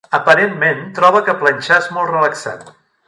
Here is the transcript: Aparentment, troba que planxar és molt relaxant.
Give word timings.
Aparentment, 0.17 0.79
troba 0.99 1.21
que 1.27 1.35
planxar 1.43 1.81
és 1.85 1.91
molt 1.99 2.13
relaxant. 2.17 2.65